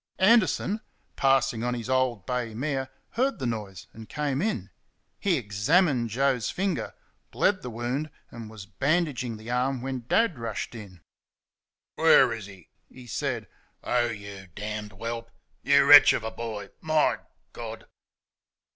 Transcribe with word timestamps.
Anderson, 0.17 0.81
passing 1.15 1.63
on 1.63 1.75
his 1.75 1.87
old 1.87 2.25
bay 2.25 2.55
mare, 2.55 2.89
heard 3.11 3.37
the 3.37 3.45
noise, 3.45 3.85
and 3.93 4.09
came 4.09 4.41
in. 4.41 4.71
He 5.19 5.37
examined 5.37 6.09
Joe's 6.09 6.49
finger, 6.49 6.95
bled 7.29 7.61
the 7.61 7.69
wound, 7.69 8.09
and 8.31 8.49
was 8.49 8.65
bandaging 8.65 9.37
the 9.37 9.51
arm 9.51 9.79
when 9.83 10.05
Dad 10.07 10.39
rushed 10.39 10.73
in. 10.73 11.01
"Where 11.97 12.33
is 12.33 12.47
he?" 12.47 12.69
he 12.89 13.05
said. 13.05 13.45
"Oh, 13.83 14.07
you 14.07 14.47
d 14.55 14.71
d 14.81 14.87
whelp! 14.95 15.29
You 15.61 15.85
wretch 15.85 16.13
of 16.13 16.23
a 16.23 16.31
boy! 16.31 16.71
MY 16.81 17.19
God!" 17.53 17.85